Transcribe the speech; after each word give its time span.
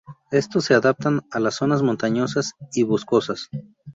Estos 0.31 0.65
se 0.65 0.73
adaptan 0.73 1.21
a 1.29 1.39
las 1.39 1.57
zonas 1.57 1.83
montañosas 1.83 2.53
y 2.73 2.81
boscosas. 2.81 3.49